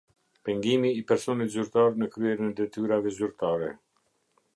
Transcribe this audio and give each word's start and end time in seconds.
Pengimi 0.47 0.91
i 0.99 1.03
personit 1.11 1.51
zyrtar 1.55 1.99
në 2.03 2.07
kryerjen 2.15 2.47
e 2.53 2.57
detyrave 2.61 3.13
zyrtare. 3.19 3.69